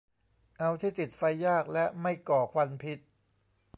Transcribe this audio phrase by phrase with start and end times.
[0.57, 2.99] เอาที่ติดไฟยากและไม่ก่อควันพิษ